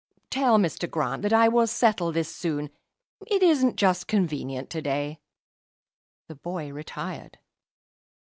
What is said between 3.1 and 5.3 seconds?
It isn't just convenient to day."